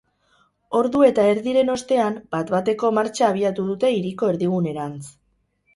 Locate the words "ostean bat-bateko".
1.75-2.93